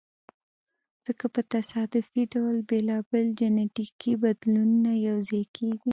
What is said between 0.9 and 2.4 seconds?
ځکه په تصادفي